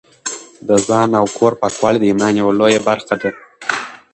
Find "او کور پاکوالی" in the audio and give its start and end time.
1.19-1.99